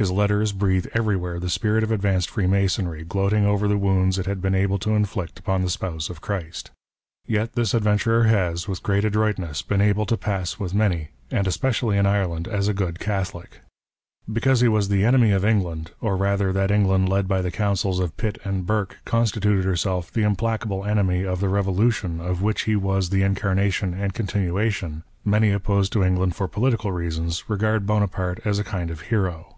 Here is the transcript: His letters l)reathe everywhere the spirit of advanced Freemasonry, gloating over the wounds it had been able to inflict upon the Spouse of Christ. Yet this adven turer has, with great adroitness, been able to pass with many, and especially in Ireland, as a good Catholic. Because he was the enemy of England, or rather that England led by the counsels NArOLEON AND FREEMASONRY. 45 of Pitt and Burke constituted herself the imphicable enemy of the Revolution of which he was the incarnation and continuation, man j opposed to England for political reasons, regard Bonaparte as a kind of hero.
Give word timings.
His 0.00 0.10
letters 0.10 0.54
l)reathe 0.54 0.86
everywhere 0.94 1.38
the 1.38 1.50
spirit 1.50 1.84
of 1.84 1.90
advanced 1.92 2.30
Freemasonry, 2.30 3.04
gloating 3.04 3.44
over 3.44 3.68
the 3.68 3.76
wounds 3.76 4.18
it 4.18 4.24
had 4.24 4.40
been 4.40 4.54
able 4.54 4.78
to 4.78 4.94
inflict 4.94 5.38
upon 5.38 5.60
the 5.60 5.68
Spouse 5.68 6.08
of 6.08 6.22
Christ. 6.22 6.70
Yet 7.26 7.52
this 7.52 7.74
adven 7.74 7.98
turer 8.00 8.24
has, 8.26 8.66
with 8.66 8.82
great 8.82 9.04
adroitness, 9.04 9.60
been 9.60 9.82
able 9.82 10.06
to 10.06 10.16
pass 10.16 10.58
with 10.58 10.72
many, 10.72 11.08
and 11.30 11.46
especially 11.46 11.98
in 11.98 12.06
Ireland, 12.06 12.48
as 12.48 12.66
a 12.66 12.72
good 12.72 12.98
Catholic. 12.98 13.60
Because 14.32 14.62
he 14.62 14.68
was 14.68 14.88
the 14.88 15.04
enemy 15.04 15.32
of 15.32 15.44
England, 15.44 15.90
or 16.00 16.16
rather 16.16 16.50
that 16.50 16.70
England 16.70 17.06
led 17.10 17.28
by 17.28 17.42
the 17.42 17.50
counsels 17.50 17.98
NArOLEON 17.98 18.04
AND 18.08 18.14
FREEMASONRY. 18.14 18.40
45 18.40 18.46
of 18.46 18.46
Pitt 18.46 18.48
and 18.56 18.66
Burke 18.66 18.98
constituted 19.04 19.64
herself 19.66 20.10
the 20.10 20.22
imphicable 20.22 20.86
enemy 20.88 21.24
of 21.26 21.40
the 21.40 21.50
Revolution 21.50 22.22
of 22.22 22.40
which 22.40 22.62
he 22.62 22.74
was 22.74 23.10
the 23.10 23.20
incarnation 23.22 23.92
and 23.92 24.14
continuation, 24.14 25.02
man 25.26 25.42
j 25.42 25.50
opposed 25.52 25.92
to 25.92 26.02
England 26.02 26.34
for 26.34 26.48
political 26.48 26.90
reasons, 26.90 27.50
regard 27.50 27.84
Bonaparte 27.86 28.40
as 28.46 28.58
a 28.58 28.64
kind 28.64 28.90
of 28.90 29.02
hero. 29.02 29.56